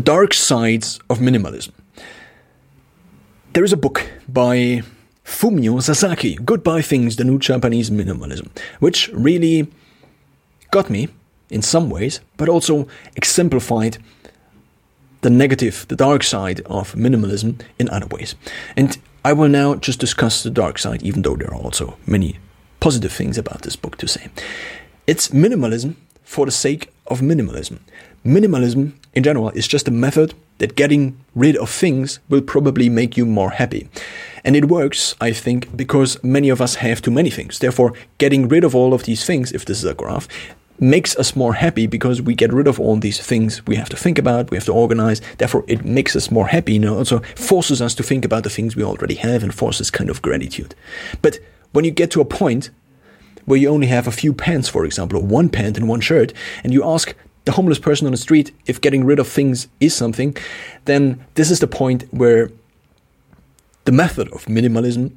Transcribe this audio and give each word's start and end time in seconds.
The 0.00 0.04
Dark 0.04 0.32
Sides 0.32 0.98
of 1.10 1.18
Minimalism. 1.18 1.72
There 3.52 3.64
is 3.64 3.74
a 3.74 3.76
book 3.76 4.10
by 4.26 4.80
Fumio 5.26 5.82
Sasaki, 5.82 6.36
Goodbye 6.36 6.80
Things, 6.80 7.16
the 7.16 7.24
New 7.24 7.38
Japanese 7.38 7.90
Minimalism, 7.90 8.48
which 8.78 9.10
really 9.12 9.70
got 10.70 10.88
me 10.88 11.08
in 11.50 11.60
some 11.60 11.90
ways, 11.90 12.20
but 12.38 12.48
also 12.48 12.88
exemplified 13.14 13.98
the 15.20 15.28
negative, 15.28 15.84
the 15.88 15.96
dark 15.96 16.22
side 16.22 16.60
of 16.60 16.94
minimalism 16.94 17.60
in 17.78 17.90
other 17.90 18.06
ways. 18.06 18.34
And 18.78 18.96
I 19.22 19.34
will 19.34 19.50
now 19.50 19.74
just 19.74 20.00
discuss 20.00 20.42
the 20.42 20.48
dark 20.50 20.78
side, 20.78 21.02
even 21.02 21.20
though 21.20 21.36
there 21.36 21.50
are 21.50 21.62
also 21.62 21.98
many 22.06 22.38
positive 22.80 23.12
things 23.12 23.36
about 23.36 23.60
this 23.62 23.76
book 23.76 23.98
to 23.98 24.08
say. 24.08 24.28
It's 25.06 25.28
minimalism 25.28 25.96
for 26.24 26.46
the 26.46 26.52
sake 26.52 26.90
of 27.06 27.20
minimalism. 27.20 27.80
Minimalism, 28.24 28.94
in 29.14 29.22
general, 29.22 29.48
it's 29.50 29.66
just 29.66 29.88
a 29.88 29.90
method 29.90 30.34
that 30.58 30.76
getting 30.76 31.18
rid 31.34 31.56
of 31.56 31.70
things 31.70 32.20
will 32.28 32.42
probably 32.42 32.88
make 32.88 33.16
you 33.16 33.26
more 33.26 33.50
happy. 33.50 33.88
And 34.44 34.56
it 34.56 34.68
works, 34.68 35.14
I 35.20 35.32
think, 35.32 35.76
because 35.76 36.22
many 36.22 36.48
of 36.48 36.60
us 36.60 36.76
have 36.76 37.02
too 37.02 37.10
many 37.10 37.30
things. 37.30 37.58
Therefore, 37.58 37.92
getting 38.18 38.48
rid 38.48 38.64
of 38.64 38.74
all 38.74 38.94
of 38.94 39.04
these 39.04 39.24
things, 39.24 39.52
if 39.52 39.64
this 39.64 39.78
is 39.78 39.84
a 39.84 39.94
graph, 39.94 40.28
makes 40.78 41.14
us 41.16 41.36
more 41.36 41.54
happy 41.54 41.86
because 41.86 42.22
we 42.22 42.34
get 42.34 42.52
rid 42.52 42.66
of 42.66 42.80
all 42.80 42.96
these 42.96 43.20
things 43.20 43.66
we 43.66 43.76
have 43.76 43.88
to 43.90 43.96
think 43.96 44.18
about, 44.18 44.50
we 44.50 44.56
have 44.56 44.64
to 44.64 44.72
organize. 44.72 45.20
Therefore, 45.38 45.64
it 45.66 45.84
makes 45.84 46.16
us 46.16 46.30
more 46.30 46.48
happy. 46.48 46.78
Know, 46.78 46.96
also 46.96 47.20
forces 47.36 47.82
us 47.82 47.94
to 47.96 48.02
think 48.02 48.24
about 48.24 48.44
the 48.44 48.50
things 48.50 48.76
we 48.76 48.84
already 48.84 49.16
have 49.16 49.42
and 49.42 49.54
forces 49.54 49.90
kind 49.90 50.08
of 50.08 50.22
gratitude. 50.22 50.74
But 51.20 51.38
when 51.72 51.84
you 51.84 51.90
get 51.90 52.10
to 52.12 52.20
a 52.20 52.24
point 52.24 52.70
where 53.44 53.58
you 53.58 53.68
only 53.68 53.88
have 53.88 54.06
a 54.06 54.12
few 54.12 54.32
pants, 54.32 54.68
for 54.68 54.84
example, 54.84 55.18
or 55.18 55.24
one 55.24 55.48
pant 55.48 55.76
and 55.76 55.88
one 55.88 56.00
shirt, 56.00 56.32
and 56.64 56.72
you 56.72 56.84
ask 56.84 57.14
the 57.50 57.56
homeless 57.56 57.80
person 57.80 58.06
on 58.06 58.12
the 58.12 58.24
street 58.28 58.52
if 58.66 58.80
getting 58.80 59.04
rid 59.04 59.18
of 59.18 59.26
things 59.26 59.66
is 59.80 59.92
something, 59.92 60.36
then 60.84 61.18
this 61.34 61.50
is 61.50 61.58
the 61.58 61.66
point 61.66 62.04
where 62.12 62.48
the 63.86 63.92
method 63.92 64.28
of 64.32 64.44
minimalism 64.46 65.10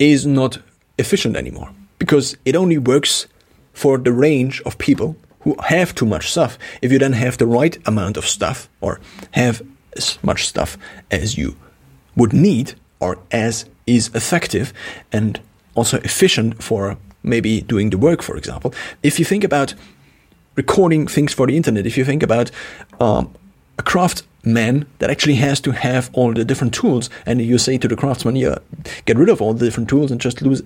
is 0.00 0.26
not 0.26 0.58
efficient 0.98 1.36
anymore 1.36 1.70
because 2.00 2.36
it 2.44 2.56
only 2.56 2.76
works 2.76 3.28
for 3.72 3.98
the 3.98 4.12
range 4.12 4.60
of 4.62 4.78
people 4.78 5.14
who 5.42 5.54
have 5.68 5.94
too 5.94 6.06
much 6.06 6.32
stuff. 6.32 6.58
If 6.82 6.90
you 6.90 6.98
then 6.98 7.12
have 7.12 7.38
the 7.38 7.46
right 7.46 7.78
amount 7.86 8.16
of 8.16 8.26
stuff 8.26 8.68
or 8.80 8.98
have 9.30 9.62
as 9.96 10.18
much 10.24 10.48
stuff 10.48 10.76
as 11.08 11.38
you 11.38 11.54
would 12.16 12.32
need 12.32 12.74
or 12.98 13.18
as 13.30 13.64
is 13.86 14.10
effective 14.12 14.72
and 15.12 15.40
also 15.76 15.98
efficient 15.98 16.64
for 16.64 16.96
maybe 17.22 17.60
doing 17.60 17.90
the 17.90 17.98
work, 17.98 18.22
for 18.22 18.36
example. 18.36 18.74
If 19.04 19.20
you 19.20 19.24
think 19.24 19.44
about 19.44 19.74
recording 20.56 21.06
things 21.06 21.32
for 21.32 21.46
the 21.46 21.56
internet, 21.56 21.86
if 21.86 21.96
you 21.96 22.04
think 22.04 22.22
about 22.22 22.50
um, 23.00 23.32
a 23.78 23.82
craftsman 23.82 24.86
that 24.98 25.10
actually 25.10 25.36
has 25.36 25.60
to 25.60 25.72
have 25.72 26.10
all 26.12 26.32
the 26.32 26.44
different 26.44 26.74
tools, 26.74 27.10
and 27.26 27.40
you 27.40 27.58
say 27.58 27.78
to 27.78 27.88
the 27.88 27.96
craftsman, 27.96 28.36
yeah, 28.36 28.58
get 29.04 29.16
rid 29.16 29.28
of 29.28 29.40
all 29.40 29.54
the 29.54 29.64
different 29.64 29.88
tools 29.88 30.10
and 30.10 30.20
just 30.20 30.42
lose 30.42 30.62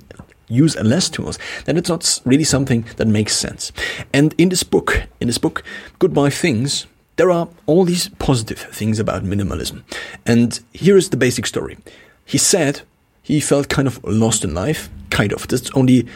use 0.47 0.77
less 0.77 1.09
tools, 1.09 1.39
then 1.65 1.77
it's 1.77 1.89
not 1.89 2.21
really 2.27 2.45
something 2.45 2.85
that 2.97 3.09
makes 3.09 3.35
sense. 3.35 3.73
And 4.13 4.35
in 4.37 4.51
this 4.51 4.63
book, 4.63 5.05
in 5.21 5.27
this 5.27 5.39
book, 5.39 5.63
Goodbye 5.99 6.31
Things, 6.31 6.87
there 7.17 7.31
are 7.31 7.49
all 7.67 7.85
these 7.85 8.09
positive 8.19 8.59
things 8.59 8.99
about 8.99 9.25
minimalism. 9.25 9.83
And 10.27 10.61
here 10.73 10.97
is 10.97 11.11
the 11.11 11.17
basic 11.17 11.47
story. 11.47 11.79
He 12.25 12.39
said 12.39 12.83
he 13.23 13.41
felt 13.41 13.69
kind 13.69 13.89
of 13.89 14.03
lost 14.05 14.45
in 14.45 14.55
life, 14.55 14.91
kind 15.11 15.33
of. 15.33 15.49
That's 15.49 15.71
only 15.75 16.07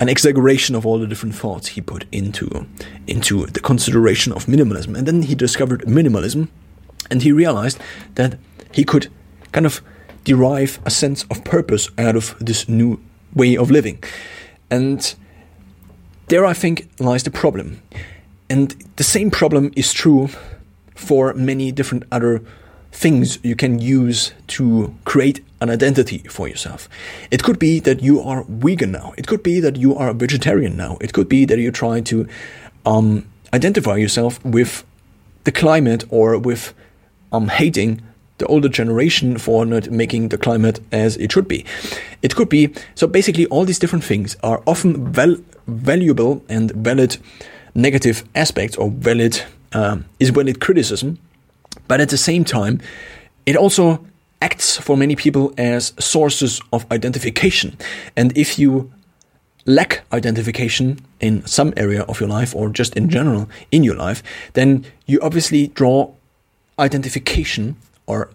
an 0.00 0.08
exaggeration 0.08 0.74
of 0.74 0.86
all 0.86 0.98
the 0.98 1.06
different 1.06 1.34
thoughts 1.34 1.68
he 1.68 1.80
put 1.80 2.04
into 2.12 2.66
into 3.06 3.46
the 3.46 3.60
consideration 3.60 4.32
of 4.32 4.46
minimalism. 4.46 4.96
And 4.96 5.06
then 5.06 5.22
he 5.22 5.34
discovered 5.34 5.82
minimalism, 5.82 6.48
and 7.10 7.22
he 7.22 7.32
realized 7.32 7.78
that 8.14 8.38
he 8.72 8.84
could 8.84 9.08
kind 9.52 9.66
of 9.66 9.82
derive 10.24 10.78
a 10.84 10.90
sense 10.90 11.24
of 11.30 11.44
purpose 11.44 11.90
out 11.98 12.16
of 12.16 12.36
this 12.38 12.68
new 12.68 13.00
way 13.34 13.56
of 13.56 13.70
living. 13.70 14.02
And 14.70 15.14
there, 16.28 16.44
I 16.44 16.52
think, 16.52 16.88
lies 17.00 17.22
the 17.22 17.30
problem. 17.30 17.82
And 18.50 18.70
the 18.96 19.04
same 19.04 19.30
problem 19.30 19.72
is 19.76 19.92
true 19.92 20.28
for 20.94 21.32
many 21.34 21.72
different 21.72 22.04
other 22.10 22.42
things 22.92 23.38
you 23.42 23.56
can 23.56 23.78
use 23.78 24.32
to 24.48 24.94
create 25.04 25.44
an 25.60 25.70
identity 25.70 26.18
for 26.28 26.48
yourself. 26.48 26.88
It 27.30 27.42
could 27.42 27.58
be 27.58 27.80
that 27.80 28.02
you 28.02 28.20
are 28.20 28.44
vegan 28.48 28.92
now. 28.92 29.12
It 29.16 29.26
could 29.26 29.42
be 29.42 29.60
that 29.60 29.76
you 29.76 29.96
are 29.96 30.08
a 30.10 30.14
vegetarian 30.14 30.76
now. 30.76 30.98
It 31.00 31.12
could 31.12 31.28
be 31.28 31.44
that 31.46 31.58
you 31.58 31.70
try 31.70 32.00
to 32.02 32.28
um, 32.86 33.26
identify 33.52 33.96
yourself 33.96 34.44
with 34.44 34.84
the 35.44 35.52
climate 35.52 36.04
or 36.10 36.38
with 36.38 36.74
um, 37.32 37.48
hating 37.48 38.02
the 38.38 38.46
older 38.46 38.68
generation 38.68 39.36
for 39.36 39.66
not 39.66 39.90
making 39.90 40.28
the 40.28 40.38
climate 40.38 40.80
as 40.92 41.16
it 41.16 41.32
should 41.32 41.48
be. 41.48 41.64
It 42.22 42.36
could 42.36 42.48
be 42.48 42.72
so 42.94 43.06
basically 43.06 43.46
all 43.46 43.64
these 43.64 43.78
different 43.78 44.04
things 44.04 44.36
are 44.42 44.62
often 44.66 45.12
val- 45.12 45.38
valuable 45.66 46.44
and 46.48 46.70
valid 46.70 47.18
negative 47.74 48.24
aspects 48.34 48.76
or 48.76 48.90
valid 48.90 49.42
um, 49.72 50.04
is 50.18 50.30
valid 50.30 50.60
criticism, 50.60 51.18
but 51.88 52.00
at 52.00 52.08
the 52.08 52.16
same 52.16 52.44
time, 52.44 52.80
it 53.44 53.56
also 53.56 54.04
acts 54.40 54.76
for 54.76 54.96
many 54.96 55.16
people 55.16 55.52
as 55.58 55.92
sources 55.98 56.60
of 56.72 56.86
identification. 56.92 57.76
And 58.16 58.36
if 58.36 58.58
you 58.58 58.92
lack 59.66 60.04
identification 60.12 60.98
in 61.20 61.44
some 61.46 61.74
area 61.76 62.02
of 62.02 62.20
your 62.20 62.28
life 62.28 62.54
or 62.54 62.70
just 62.70 62.96
in 62.96 63.10
general 63.10 63.48
in 63.70 63.84
your 63.84 63.96
life, 63.96 64.22
then 64.54 64.84
you 65.06 65.20
obviously 65.20 65.68
draw 65.68 66.10
identification 66.78 67.76
or 68.06 68.30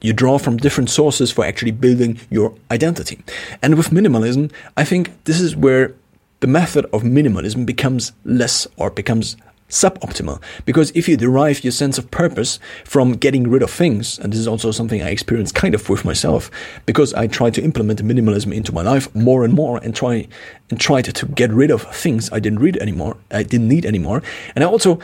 you 0.00 0.12
draw 0.12 0.38
from 0.38 0.56
different 0.56 0.90
sources 0.90 1.32
for 1.32 1.44
actually 1.44 1.72
building 1.72 2.18
your 2.30 2.54
identity. 2.70 3.18
And 3.62 3.76
with 3.76 3.88
minimalism, 3.88 4.52
I 4.76 4.84
think 4.84 5.24
this 5.24 5.40
is 5.40 5.56
where 5.56 5.94
the 6.40 6.46
method 6.46 6.86
of 6.92 7.02
minimalism 7.02 7.66
becomes 7.66 8.12
less 8.24 8.66
or 8.76 8.90
becomes 8.90 9.36
suboptimal. 9.68 10.40
Because 10.64 10.90
if 10.94 11.08
you 11.08 11.16
derive 11.16 11.62
your 11.64 11.72
sense 11.72 11.98
of 11.98 12.10
purpose 12.10 12.58
from 12.84 13.12
getting 13.12 13.48
rid 13.48 13.62
of 13.62 13.70
things, 13.70 14.18
and 14.18 14.32
this 14.32 14.40
is 14.40 14.48
also 14.48 14.70
something 14.70 15.02
I 15.02 15.10
experienced 15.10 15.54
kind 15.54 15.74
of 15.74 15.88
with 15.88 16.04
myself, 16.04 16.50
because 16.86 17.14
I 17.14 17.26
tried 17.26 17.54
to 17.54 17.62
implement 17.62 18.02
minimalism 18.02 18.54
into 18.54 18.72
my 18.72 18.82
life 18.82 19.14
more 19.14 19.44
and 19.44 19.54
more 19.54 19.78
and 19.78 19.94
try 19.94 20.26
and 20.70 20.80
tried 20.80 21.04
to 21.04 21.26
get 21.26 21.50
rid 21.50 21.70
of 21.70 21.82
things 21.94 22.30
I 22.32 22.40
didn't 22.40 22.60
read 22.60 22.76
anymore, 22.78 23.16
I 23.30 23.42
didn't 23.42 23.68
need 23.68 23.86
anymore. 23.86 24.22
And 24.54 24.64
I 24.64 24.66
also 24.66 24.98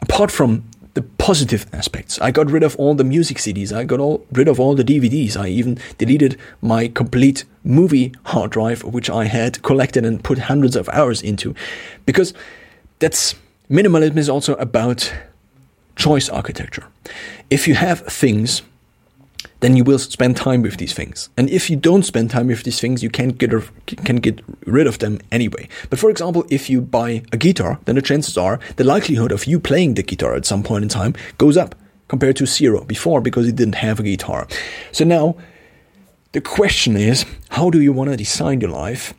apart 0.00 0.30
from 0.30 0.64
the 0.94 1.02
positive 1.02 1.66
aspects. 1.72 2.20
I 2.20 2.32
got 2.32 2.50
rid 2.50 2.64
of 2.64 2.74
all 2.76 2.94
the 2.94 3.04
music 3.04 3.36
CDs. 3.36 3.72
I 3.72 3.84
got 3.84 4.00
all, 4.00 4.26
rid 4.32 4.48
of 4.48 4.58
all 4.58 4.74
the 4.74 4.82
DVDs. 4.82 5.36
I 5.36 5.46
even 5.48 5.78
deleted 5.96 6.36
my 6.60 6.88
complete 6.88 7.44
movie 7.62 8.12
hard 8.24 8.50
drive, 8.50 8.82
which 8.82 9.08
I 9.08 9.26
had 9.26 9.62
collected 9.62 10.04
and 10.04 10.24
put 10.24 10.38
hundreds 10.38 10.74
of 10.74 10.88
hours 10.88 11.22
into. 11.22 11.54
Because 12.04 12.34
that's 12.98 13.36
minimalism 13.70 14.16
is 14.16 14.28
also 14.28 14.54
about 14.54 15.12
choice 15.96 16.28
architecture. 16.28 16.86
If 17.50 17.66
you 17.66 17.74
have 17.74 18.00
things 18.00 18.62
then 19.60 19.76
you 19.76 19.84
will 19.84 19.98
spend 19.98 20.36
time 20.36 20.62
with 20.62 20.76
these 20.76 20.92
things. 20.92 21.30
And 21.36 21.50
if 21.50 21.68
you 21.68 21.76
don't 21.76 22.04
spend 22.04 22.30
time 22.30 22.46
with 22.46 22.62
these 22.62 22.80
things, 22.80 23.02
you 23.02 23.10
can't 23.10 23.36
get 23.38 23.50
can 23.86 24.16
get 24.16 24.40
rid 24.66 24.86
of 24.86 24.98
them 24.98 25.18
anyway. 25.32 25.68
But 25.90 25.98
for 25.98 26.10
example, 26.10 26.44
if 26.48 26.70
you 26.70 26.80
buy 26.80 27.22
a 27.32 27.36
guitar, 27.36 27.78
then 27.84 27.96
the 27.96 28.02
chances 28.02 28.36
are 28.36 28.60
the 28.76 28.84
likelihood 28.84 29.32
of 29.32 29.46
you 29.46 29.58
playing 29.58 29.94
the 29.94 30.02
guitar 30.02 30.34
at 30.34 30.46
some 30.46 30.62
point 30.62 30.84
in 30.84 30.88
time 30.88 31.14
goes 31.38 31.56
up 31.56 31.74
compared 32.08 32.36
to 32.36 32.46
zero 32.46 32.84
before 32.84 33.20
because 33.20 33.46
you 33.46 33.52
didn't 33.52 33.76
have 33.76 34.00
a 34.00 34.02
guitar. 34.02 34.46
So 34.92 35.04
now 35.04 35.36
the 36.32 36.40
question 36.40 36.96
is, 36.96 37.24
how 37.50 37.70
do 37.70 37.80
you 37.80 37.92
want 37.92 38.10
to 38.10 38.16
design 38.16 38.60
your 38.60 38.70
life? 38.70 39.14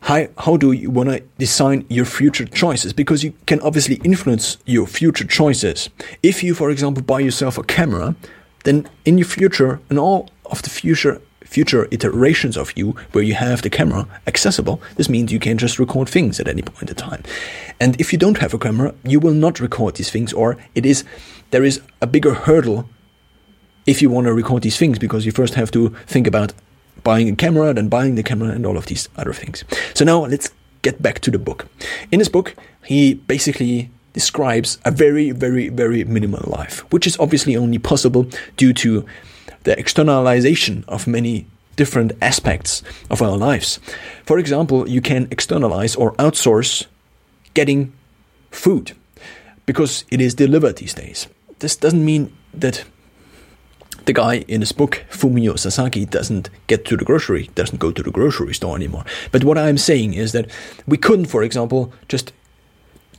How, 0.00 0.28
how 0.38 0.56
do 0.56 0.72
you 0.72 0.90
want 0.90 1.08
to 1.08 1.20
design 1.38 1.84
your 1.88 2.04
future 2.04 2.44
choices? 2.44 2.92
Because 2.92 3.24
you 3.24 3.32
can 3.46 3.60
obviously 3.60 3.96
influence 4.04 4.58
your 4.66 4.86
future 4.86 5.26
choices. 5.26 5.90
If 6.22 6.42
you, 6.42 6.54
for 6.54 6.70
example, 6.70 7.02
buy 7.02 7.20
yourself 7.20 7.58
a 7.58 7.62
camera, 7.62 8.14
then 8.64 8.88
in 9.04 9.18
your 9.18 9.26
future 9.26 9.80
and 9.90 9.98
all 9.98 10.30
of 10.46 10.62
the 10.62 10.70
future 10.70 11.20
future 11.44 11.86
iterations 11.92 12.56
of 12.56 12.76
you 12.76 12.90
where 13.12 13.22
you 13.22 13.34
have 13.34 13.62
the 13.62 13.70
camera 13.70 14.06
accessible, 14.26 14.82
this 14.96 15.08
means 15.08 15.32
you 15.32 15.38
can 15.38 15.56
just 15.56 15.78
record 15.78 16.08
things 16.08 16.40
at 16.40 16.48
any 16.48 16.60
point 16.60 16.90
in 16.90 16.96
time. 16.96 17.22
And 17.78 17.98
if 18.00 18.12
you 18.12 18.18
don't 18.18 18.38
have 18.38 18.52
a 18.52 18.58
camera, 18.58 18.94
you 19.04 19.20
will 19.20 19.32
not 19.32 19.60
record 19.60 19.94
these 19.94 20.10
things, 20.10 20.32
or 20.32 20.56
it 20.74 20.84
is 20.84 21.04
there 21.52 21.64
is 21.64 21.80
a 22.00 22.06
bigger 22.06 22.34
hurdle 22.34 22.88
if 23.86 24.02
you 24.02 24.10
want 24.10 24.26
to 24.26 24.34
record 24.34 24.62
these 24.62 24.76
things 24.76 24.98
because 24.98 25.24
you 25.24 25.32
first 25.32 25.54
have 25.54 25.70
to 25.70 25.90
think 26.06 26.26
about 26.26 26.52
buying 27.02 27.28
a 27.28 27.36
camera, 27.36 27.72
then 27.74 27.88
buying 27.88 28.14
the 28.14 28.22
camera, 28.22 28.50
and 28.50 28.66
all 28.66 28.76
of 28.76 28.86
these 28.86 29.08
other 29.16 29.32
things. 29.32 29.64
So 29.94 30.04
now 30.04 30.24
let's 30.24 30.50
get 30.82 31.02
back 31.02 31.20
to 31.20 31.30
the 31.30 31.38
book. 31.38 31.66
In 32.12 32.18
this 32.18 32.28
book, 32.28 32.54
he 32.84 33.14
basically 33.14 33.90
describes 34.12 34.78
a 34.84 34.90
very, 34.90 35.30
very, 35.30 35.68
very 35.68 36.04
minimal 36.04 36.42
life, 36.46 36.80
which 36.92 37.06
is 37.06 37.18
obviously 37.18 37.56
only 37.56 37.78
possible 37.78 38.26
due 38.56 38.72
to 38.72 39.04
the 39.64 39.78
externalization 39.78 40.84
of 40.88 41.06
many 41.06 41.46
different 41.76 42.12
aspects 42.22 42.82
of 43.10 43.20
our 43.20 43.36
lives. 43.36 43.78
For 44.24 44.38
example, 44.38 44.88
you 44.88 45.00
can 45.00 45.28
externalize 45.30 45.94
or 45.96 46.12
outsource 46.14 46.86
getting 47.52 47.92
food 48.50 48.92
because 49.66 50.04
it 50.10 50.20
is 50.20 50.34
delivered 50.34 50.76
these 50.76 50.94
days. 50.94 51.28
this 51.58 51.76
doesn't 51.76 52.04
mean 52.04 52.32
that 52.52 52.84
the 54.06 54.12
guy 54.12 54.44
in 54.48 54.60
this 54.60 54.72
book, 54.72 55.04
Fumio 55.10 55.58
Sasaki, 55.58 56.06
doesn't 56.06 56.48
get 56.68 56.84
to 56.86 56.96
the 56.96 57.04
grocery, 57.04 57.50
doesn't 57.54 57.78
go 57.78 57.92
to 57.92 58.02
the 58.02 58.10
grocery 58.10 58.54
store 58.54 58.76
anymore. 58.76 59.04
But 59.32 59.44
what 59.44 59.58
I'm 59.58 59.78
saying 59.78 60.14
is 60.14 60.32
that 60.32 60.50
we 60.86 60.96
couldn't, 60.96 61.26
for 61.26 61.42
example, 61.42 61.92
just 62.08 62.32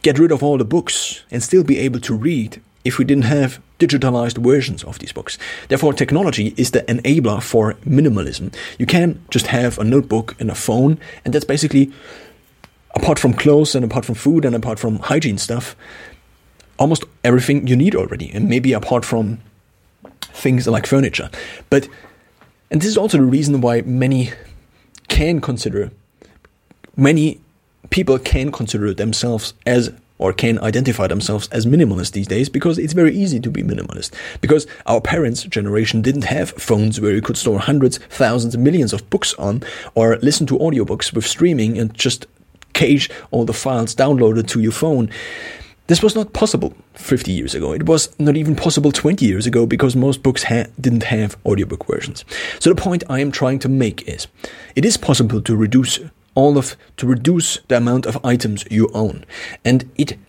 get 0.01 0.17
rid 0.17 0.31
of 0.31 0.41
all 0.41 0.57
the 0.57 0.65
books 0.65 1.23
and 1.29 1.43
still 1.43 1.63
be 1.63 1.77
able 1.79 1.99
to 1.99 2.15
read 2.15 2.61
if 2.85 2.97
we 2.97 3.05
didn't 3.05 3.25
have 3.25 3.59
digitalized 3.79 4.37
versions 4.37 4.83
of 4.85 4.97
these 4.99 5.11
books. 5.11 5.37
Therefore, 5.67 5.91
technology 5.93 6.53
is 6.55 6.71
the 6.71 6.83
enabler 6.83 7.43
for 7.43 7.73
minimalism. 7.85 8.55
You 8.79 8.85
can 8.85 9.21
just 9.29 9.47
have 9.47 9.77
a 9.77 9.83
notebook 9.83 10.35
and 10.39 10.49
a 10.49 10.55
phone, 10.55 10.99
and 11.25 11.33
that's 11.33 11.45
basically, 11.45 11.91
apart 12.95 13.19
from 13.19 13.33
clothes 13.33 13.75
and 13.75 13.83
apart 13.83 14.05
from 14.05 14.15
food 14.15 14.45
and 14.45 14.55
apart 14.55 14.79
from 14.79 14.99
hygiene 14.99 15.37
stuff, 15.37 15.75
almost 16.79 17.03
everything 17.25 17.67
you 17.67 17.75
need 17.75 17.93
already, 17.93 18.31
and 18.33 18.47
maybe 18.47 18.71
apart 18.71 19.03
from 19.03 19.39
things 20.21 20.67
like 20.67 20.85
furniture. 20.85 21.29
But, 21.69 21.87
and 22.71 22.81
this 22.81 22.89
is 22.89 22.97
also 22.97 23.17
the 23.17 23.23
reason 23.23 23.61
why 23.61 23.81
many 23.81 24.31
can 25.07 25.41
consider, 25.41 25.91
many 26.95 27.39
people 27.89 28.19
can 28.19 28.51
consider 28.51 28.93
themselves 28.93 29.53
as 29.65 29.91
or 30.19 30.33
can 30.33 30.59
identify 30.59 31.07
themselves 31.07 31.47
as 31.49 31.65
minimalist 31.65 32.13
these 32.13 32.27
days 32.27 32.49
because 32.49 32.79
it's 32.79 32.93
very 32.93 33.15
easy 33.15 33.39
to 33.39 33.51
be 33.51 33.61
minimalist. 33.61 34.11
Because 34.41 34.65
our 34.85 34.99
parents' 34.99 35.43
generation 35.43 36.01
didn't 36.01 36.23
have 36.23 36.49
phones 36.51 36.99
where 36.99 37.13
you 37.13 37.21
could 37.21 37.37
store 37.37 37.59
hundreds, 37.59 37.97
thousands, 38.09 38.57
millions 38.57 38.93
of 38.93 39.07
books 39.09 39.33
on, 39.35 39.61
or 39.95 40.17
listen 40.17 40.47
to 40.47 40.57
audiobooks 40.57 41.13
with 41.13 41.25
streaming 41.25 41.77
and 41.77 41.93
just 41.93 42.25
cache 42.73 43.09
all 43.31 43.45
the 43.45 43.53
files 43.53 43.95
downloaded 43.95 44.47
to 44.47 44.59
your 44.59 44.71
phone. 44.71 45.09
This 45.87 46.03
was 46.03 46.15
not 46.15 46.33
possible 46.33 46.73
50 46.95 47.31
years 47.31 47.55
ago. 47.55 47.71
It 47.71 47.85
was 47.85 48.13
not 48.19 48.35
even 48.35 48.55
possible 48.55 48.91
20 48.91 49.25
years 49.25 49.47
ago 49.47 49.65
because 49.65 49.95
most 49.95 50.21
books 50.21 50.43
ha- 50.43 50.65
didn't 50.79 51.03
have 51.03 51.37
audiobook 51.45 51.85
versions. 51.85 52.25
So 52.59 52.69
the 52.69 52.81
point 52.81 53.05
I 53.09 53.19
am 53.19 53.31
trying 53.31 53.59
to 53.59 53.69
make 53.69 54.07
is 54.07 54.27
it 54.75 54.83
is 54.83 54.97
possible 54.97 55.41
to 55.41 55.55
reduce 55.55 55.99
all 56.35 56.57
of 56.57 56.75
to 56.97 57.07
reduce 57.07 57.59
the 57.67 57.77
amount 57.77 58.05
of 58.05 58.23
items 58.23 58.63
you 58.69 58.91
own 58.93 59.25
and 59.65 59.89
it 59.97 60.19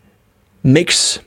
makes 0.62 1.18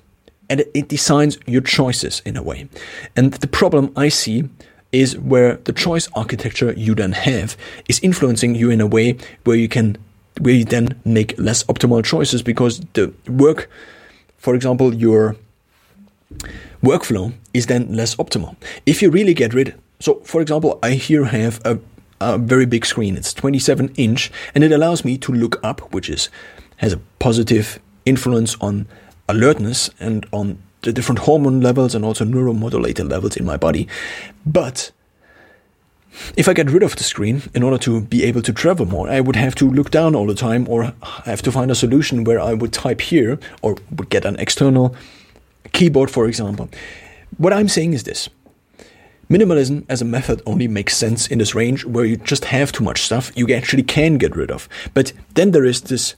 and 0.49 0.65
it 0.73 0.87
designs 0.87 1.37
your 1.45 1.61
choices 1.61 2.21
in 2.25 2.35
a 2.35 2.41
way. 2.41 2.67
And 3.15 3.33
the 3.33 3.47
problem 3.47 3.91
I 3.95 4.09
see 4.09 4.49
is 4.91 5.17
where 5.17 5.57
the 5.57 5.71
choice 5.71 6.09
architecture 6.15 6.73
you 6.73 6.95
then 6.95 7.11
have 7.11 7.55
is 7.87 7.99
influencing 8.01 8.55
you 8.55 8.69
in 8.69 8.81
a 8.81 8.87
way 8.87 9.17
where 9.43 9.55
you 9.55 9.69
can 9.69 9.97
where 10.39 10.53
you 10.53 10.65
then 10.65 10.99
make 11.05 11.37
less 11.37 11.63
optimal 11.65 12.03
choices 12.03 12.41
because 12.41 12.79
the 12.93 13.13
work 13.27 13.69
for 14.41 14.55
example, 14.55 14.93
your 14.93 15.35
workflow 16.83 17.31
is 17.53 17.67
then 17.67 17.93
less 17.95 18.15
optimal. 18.15 18.55
If 18.87 19.01
you 19.01 19.11
really 19.11 19.35
get 19.35 19.53
rid, 19.53 19.75
so 19.99 20.15
for 20.23 20.41
example, 20.41 20.79
I 20.81 20.91
here 20.91 21.25
have 21.25 21.61
a, 21.63 21.77
a 22.19 22.39
very 22.39 22.65
big 22.65 22.85
screen. 22.85 23.15
It's 23.15 23.35
27 23.35 23.93
inch, 23.97 24.31
and 24.55 24.63
it 24.63 24.71
allows 24.71 25.05
me 25.05 25.17
to 25.19 25.31
look 25.31 25.63
up, 25.63 25.93
which 25.93 26.09
is 26.09 26.29
has 26.77 26.91
a 26.91 26.99
positive 27.19 27.79
influence 28.05 28.55
on 28.59 28.87
alertness 29.29 29.91
and 29.99 30.25
on 30.31 30.57
the 30.81 30.91
different 30.91 31.19
hormone 31.19 31.61
levels 31.61 31.93
and 31.93 32.03
also 32.03 32.25
neuromodulator 32.25 33.07
levels 33.07 33.37
in 33.37 33.45
my 33.45 33.57
body. 33.57 33.87
But 34.43 34.91
if 36.35 36.47
I 36.47 36.53
get 36.53 36.69
rid 36.69 36.83
of 36.83 36.95
the 36.95 37.03
screen 37.03 37.43
in 37.53 37.63
order 37.63 37.77
to 37.79 38.01
be 38.01 38.23
able 38.23 38.41
to 38.41 38.53
travel 38.53 38.85
more, 38.85 39.09
I 39.09 39.21
would 39.21 39.35
have 39.35 39.55
to 39.55 39.69
look 39.69 39.91
down 39.91 40.15
all 40.15 40.27
the 40.27 40.35
time 40.35 40.67
or 40.67 40.93
have 41.25 41.41
to 41.43 41.51
find 41.51 41.71
a 41.71 41.75
solution 41.75 42.23
where 42.23 42.39
I 42.39 42.53
would 42.53 42.73
type 42.73 43.01
here 43.01 43.39
or 43.61 43.77
would 43.95 44.09
get 44.09 44.25
an 44.25 44.37
external 44.37 44.95
keyboard, 45.71 46.11
for 46.11 46.27
example. 46.27 46.69
What 47.37 47.53
I'm 47.53 47.69
saying 47.69 47.93
is 47.93 48.03
this. 48.03 48.29
Minimalism 49.29 49.85
as 49.87 50.01
a 50.01 50.05
method 50.05 50.41
only 50.45 50.67
makes 50.67 50.97
sense 50.97 51.27
in 51.27 51.37
this 51.37 51.55
range 51.55 51.85
where 51.85 52.03
you 52.03 52.17
just 52.17 52.45
have 52.45 52.71
too 52.71 52.83
much 52.83 53.01
stuff 53.01 53.31
you 53.33 53.47
actually 53.53 53.83
can 53.83 54.17
get 54.17 54.35
rid 54.35 54.51
of. 54.51 54.67
But 54.93 55.13
then 55.35 55.51
there 55.51 55.65
is 55.65 55.81
this 55.81 56.15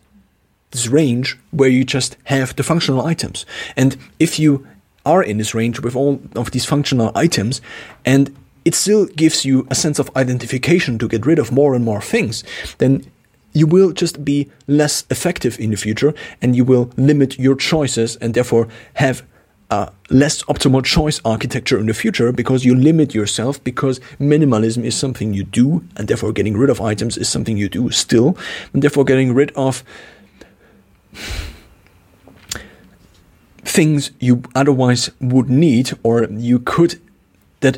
this 0.72 0.88
range 0.88 1.38
where 1.51 1.69
you 1.69 1.84
just 1.84 2.18
have 2.24 2.56
the 2.56 2.63
functional 2.63 3.06
items. 3.06 3.46
And 3.75 3.96
if 4.19 4.39
you 4.39 4.68
are 5.06 5.22
in 5.22 5.38
this 5.38 5.54
range 5.54 5.80
with 5.81 5.96
all 5.96 6.19
of 6.36 6.50
these 6.50 6.66
functional 6.66 7.12
items 7.13 7.62
and 8.04 8.36
it 8.65 8.75
still 8.75 9.06
gives 9.06 9.45
you 9.45 9.68
a 9.69 9.75
sense 9.75 10.00
of 10.00 10.10
identification 10.15 10.98
to 11.00 11.07
get 11.07 11.25
rid 11.25 11.39
of 11.39 11.51
more 11.51 11.75
and 11.75 11.83
more 11.83 12.01
things, 12.01 12.44
then 12.77 13.06
you 13.54 13.68
will 13.68 13.92
just 13.92 14.25
be 14.25 14.50
less 14.68 15.06
effective 15.10 15.60
in 15.60 15.69
the 15.69 15.77
future 15.77 16.13
and 16.42 16.56
you 16.56 16.65
will 16.65 16.89
limit 16.98 17.38
your 17.38 17.56
choices 17.56 18.15
and 18.18 18.33
therefore 18.33 18.68
have 18.95 19.24
a 19.69 19.92
less 20.10 20.44
optimal 20.44 20.83
choice 20.83 21.21
architecture 21.24 21.80
in 21.80 21.86
the 21.86 21.94
future 21.94 22.31
because 22.31 22.65
you 22.65 22.75
limit 22.75 23.13
yourself 23.13 23.63
because 23.63 24.00
minimalism 24.19 24.83
is 24.83 24.95
something 24.95 25.33
you 25.33 25.44
do 25.44 25.83
and 25.95 26.07
therefore 26.07 26.31
getting 26.31 26.57
rid 26.57 26.69
of 26.69 26.81
items 26.81 27.18
is 27.18 27.30
something 27.30 27.57
you 27.57 27.69
do 27.69 27.89
still 27.92 28.38
and 28.74 28.81
therefore 28.81 29.04
getting 29.04 29.33
rid 29.33 29.51
of 29.56 29.83
things 33.63 34.12
you 34.19 34.44
otherwise 34.56 35.10
would 35.19 35.50
need 35.50 35.92
or 36.04 36.25
you 36.25 36.60
could 36.60 37.00
that 37.62 37.77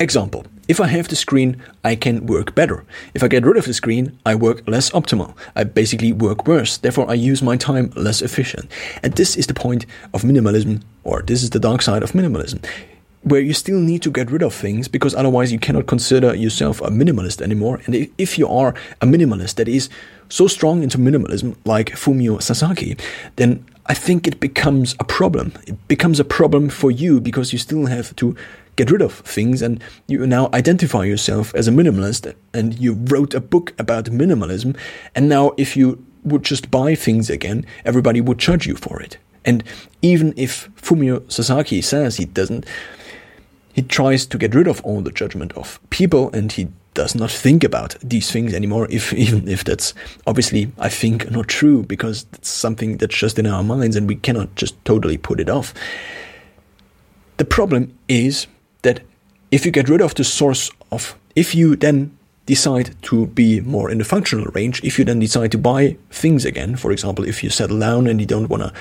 Example. 0.00 0.44
If 0.66 0.80
I 0.80 0.86
have 0.86 1.08
the 1.08 1.16
screen, 1.16 1.62
I 1.84 1.94
can 1.94 2.26
work 2.26 2.54
better. 2.54 2.84
If 3.12 3.22
I 3.22 3.28
get 3.28 3.44
rid 3.44 3.58
of 3.58 3.66
the 3.66 3.74
screen, 3.74 4.18
I 4.24 4.34
work 4.34 4.66
less 4.66 4.90
optimal. 4.90 5.36
I 5.54 5.64
basically 5.64 6.12
work 6.12 6.46
worse. 6.46 6.78
Therefore, 6.78 7.10
I 7.10 7.14
use 7.14 7.42
my 7.42 7.56
time 7.56 7.92
less 7.94 8.22
efficient. 8.22 8.70
And 9.02 9.12
this 9.12 9.36
is 9.36 9.46
the 9.46 9.54
point 9.54 9.84
of 10.14 10.22
minimalism, 10.22 10.82
or 11.04 11.22
this 11.22 11.42
is 11.42 11.50
the 11.50 11.60
dark 11.60 11.82
side 11.82 12.02
of 12.02 12.12
minimalism, 12.12 12.64
where 13.22 13.40
you 13.40 13.52
still 13.52 13.78
need 13.78 14.02
to 14.02 14.10
get 14.10 14.30
rid 14.30 14.42
of 14.42 14.54
things 14.54 14.88
because 14.88 15.14
otherwise 15.14 15.52
you 15.52 15.58
cannot 15.58 15.86
consider 15.86 16.34
yourself 16.34 16.80
a 16.80 16.88
minimalist 16.88 17.42
anymore. 17.42 17.80
And 17.84 18.10
if 18.16 18.38
you 18.38 18.48
are 18.48 18.74
a 19.02 19.06
minimalist 19.06 19.56
that 19.56 19.68
is 19.68 19.90
so 20.30 20.46
strong 20.46 20.82
into 20.82 20.96
minimalism, 20.96 21.56
like 21.66 21.90
Fumio 21.90 22.40
Sasaki, 22.40 22.96
then 23.36 23.64
I 23.86 23.94
think 23.94 24.26
it 24.26 24.40
becomes 24.40 24.94
a 24.98 25.04
problem. 25.04 25.52
It 25.66 25.88
becomes 25.88 26.18
a 26.18 26.24
problem 26.24 26.68
for 26.68 26.90
you 26.90 27.20
because 27.20 27.52
you 27.52 27.58
still 27.58 27.86
have 27.86 28.16
to 28.16 28.34
get 28.76 28.90
rid 28.90 29.02
of 29.02 29.12
things 29.12 29.62
and 29.62 29.82
you 30.06 30.26
now 30.26 30.50
identify 30.52 31.04
yourself 31.04 31.54
as 31.54 31.68
a 31.68 31.70
minimalist 31.70 32.34
and 32.52 32.78
you 32.78 32.94
wrote 32.94 33.34
a 33.34 33.40
book 33.40 33.72
about 33.78 34.06
minimalism 34.06 34.76
and 35.14 35.28
now 35.28 35.52
if 35.56 35.76
you 35.76 36.04
would 36.24 36.42
just 36.42 36.70
buy 36.70 36.94
things 36.94 37.30
again 37.30 37.64
everybody 37.84 38.20
would 38.20 38.38
judge 38.38 38.66
you 38.66 38.74
for 38.74 39.00
it 39.00 39.16
and 39.44 39.62
even 40.02 40.34
if 40.36 40.68
Fumio 40.74 41.30
Sasaki 41.30 41.80
says 41.80 42.16
he 42.16 42.24
doesn't 42.24 42.66
he 43.72 43.82
tries 43.82 44.26
to 44.26 44.38
get 44.38 44.54
rid 44.54 44.66
of 44.66 44.80
all 44.82 45.00
the 45.02 45.12
judgment 45.12 45.52
of 45.52 45.78
people 45.90 46.30
and 46.32 46.50
he 46.50 46.68
does 46.94 47.14
not 47.14 47.30
think 47.30 47.64
about 47.64 47.96
these 48.02 48.30
things 48.30 48.54
anymore 48.54 48.86
if 48.90 49.12
even 49.24 49.48
if 49.48 49.64
that's 49.64 49.94
obviously 50.26 50.70
i 50.78 50.88
think 50.88 51.30
not 51.30 51.48
true 51.48 51.82
because 51.82 52.26
it's 52.32 52.48
something 52.48 52.96
that's 52.98 53.16
just 53.16 53.38
in 53.38 53.46
our 53.46 53.62
minds 53.62 53.96
and 53.96 54.08
we 54.08 54.16
cannot 54.16 54.54
just 54.54 54.82
totally 54.84 55.16
put 55.16 55.40
it 55.40 55.48
off. 55.48 55.74
The 57.36 57.44
problem 57.44 57.96
is 58.08 58.46
that 58.82 59.00
if 59.50 59.64
you 59.66 59.72
get 59.72 59.88
rid 59.88 60.00
of 60.00 60.14
the 60.14 60.24
source 60.24 60.70
of, 60.90 61.16
if 61.34 61.54
you 61.54 61.76
then 61.76 62.16
decide 62.46 62.94
to 63.02 63.26
be 63.28 63.60
more 63.60 63.90
in 63.90 63.98
the 63.98 64.04
functional 64.04 64.46
range, 64.54 64.82
if 64.84 64.98
you 64.98 65.04
then 65.04 65.18
decide 65.18 65.50
to 65.52 65.58
buy 65.58 65.96
things 66.10 66.44
again, 66.44 66.76
for 66.76 66.92
example, 66.92 67.24
if 67.24 67.42
you 67.42 67.50
settle 67.50 67.78
down 67.78 68.06
and 68.06 68.20
you 68.20 68.26
don't 68.26 68.48
want 68.48 68.62
to 68.62 68.72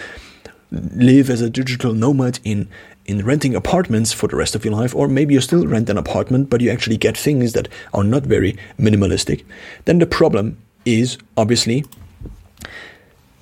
live 0.73 1.29
as 1.29 1.41
a 1.41 1.49
digital 1.49 1.93
nomad 1.93 2.39
in 2.43 2.67
in 3.05 3.25
renting 3.25 3.53
apartments 3.53 4.13
for 4.13 4.27
the 4.27 4.35
rest 4.35 4.55
of 4.55 4.63
your 4.63 4.73
life, 4.73 4.95
or 4.95 5.09
maybe 5.09 5.33
you 5.33 5.41
still 5.41 5.67
rent 5.67 5.89
an 5.89 5.97
apartment, 5.97 6.49
but 6.49 6.61
you 6.61 6.69
actually 6.69 6.95
get 6.95 7.17
things 7.17 7.51
that 7.51 7.67
are 7.93 8.03
not 8.03 8.23
very 8.23 8.57
minimalistic, 8.79 9.43
then 9.83 9.99
the 9.99 10.05
problem 10.05 10.57
is 10.85 11.17
obviously 11.35 11.83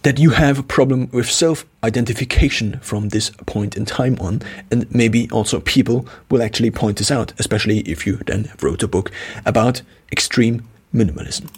that 0.04 0.18
you 0.18 0.32
have 0.32 0.58
a 0.58 0.64
problem 0.64 1.10
with 1.12 1.30
self 1.30 1.66
identification 1.84 2.80
from 2.80 3.10
this 3.10 3.30
point 3.46 3.78
in 3.78 3.86
time 3.86 4.18
on, 4.20 4.42
and 4.72 4.94
maybe 4.94 5.30
also 5.32 5.60
people 5.60 6.08
will 6.30 6.42
actually 6.42 6.72
point 6.72 6.98
this 6.98 7.12
out, 7.12 7.34
especially 7.38 7.80
if 7.80 8.08
you 8.08 8.18
then 8.26 8.52
wrote 8.62 8.84
a 8.84 8.88
book 8.88 9.12
about 9.46 9.82
extreme 10.12 10.68
minimalism. 10.94 11.50